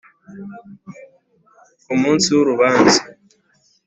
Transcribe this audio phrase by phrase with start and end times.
[1.85, 3.01] ku munsi w’urubanza